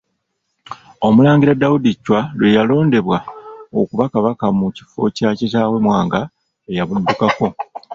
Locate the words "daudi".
1.61-1.91